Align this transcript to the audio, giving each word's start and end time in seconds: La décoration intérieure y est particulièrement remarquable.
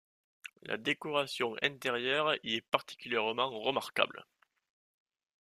La 0.63 0.77
décoration 0.77 1.55
intérieure 1.61 2.33
y 2.43 2.55
est 2.55 2.61
particulièrement 2.61 3.51
remarquable. 3.61 4.25